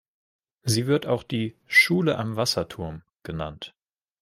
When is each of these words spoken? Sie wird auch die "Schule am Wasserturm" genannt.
Sie 0.63 0.87
wird 0.87 1.05
auch 1.05 1.21
die 1.21 1.55
"Schule 1.67 2.17
am 2.17 2.35
Wasserturm" 2.35 3.03
genannt. 3.21 3.75